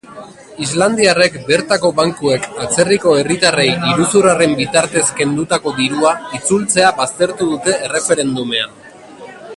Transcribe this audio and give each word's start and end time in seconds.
Islandiarrek 0.67 1.35
bertako 1.49 1.91
bankuek 1.99 2.47
atzerriko 2.63 3.13
herritarrei 3.19 3.67
iruzurraren 3.91 4.57
bitartez 4.63 5.05
kendutako 5.21 5.75
dirua 5.83 6.17
itzultzea 6.39 6.91
baztertu 7.03 7.51
dute 7.55 7.81
erreferendumean. 7.91 8.79